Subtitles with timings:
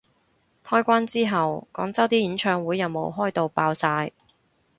[0.65, 4.11] 開關之後廣州啲演唱會有冇開到爆晒